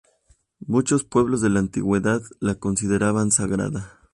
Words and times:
Muchos 0.65 1.03
pueblos 1.03 1.41
de 1.41 1.51
la 1.51 1.59
antigüedad 1.59 2.23
la 2.39 2.55
consideraban 2.55 3.29
sagrada. 3.31 3.99